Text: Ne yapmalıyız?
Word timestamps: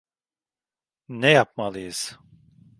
Ne 1.09 1.29
yapmalıyız? 1.31 2.17